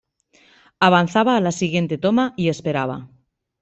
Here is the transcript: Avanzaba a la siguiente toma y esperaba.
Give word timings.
Avanzaba 0.87 1.35
a 1.37 1.41
la 1.41 1.51
siguiente 1.51 1.99
toma 1.99 2.33
y 2.35 2.49
esperaba. 2.49 3.07